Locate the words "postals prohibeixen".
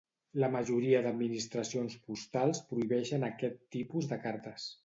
2.09-3.29